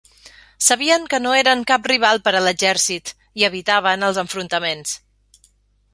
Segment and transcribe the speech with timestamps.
[0.67, 3.13] Sabien que no eren cap rival per a l'exèrcit
[3.43, 4.99] i evitaven els enfrontaments.